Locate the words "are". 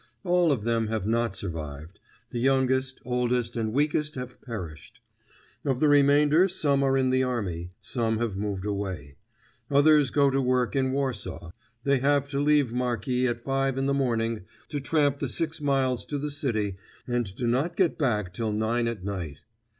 6.81-6.97